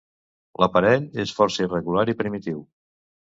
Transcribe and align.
L'aparell 0.63 1.03
és 1.25 1.33
força 1.41 1.63
irregular 1.65 2.05
i 2.13 2.17
primitiu. 2.25 2.65